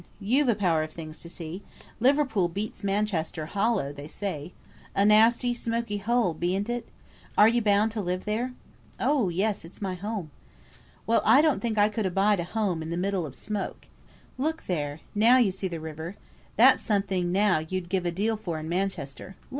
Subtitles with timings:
[0.19, 1.61] you've a power of things to see.
[1.99, 4.51] Liverpool beats Manchester hollow, they say.
[4.95, 6.89] A nasty, smoky hole, bean't it?
[7.37, 8.53] Are you bound to live there?"
[8.99, 9.63] "Oh, yes!
[9.63, 10.31] it's my home."
[11.05, 13.85] "Well, I don't think I could abide a home in the middle of smoke.
[14.39, 15.01] Look there!
[15.13, 16.15] now you see the river!
[16.55, 19.35] That's something now you'd give a deal for in Manchester.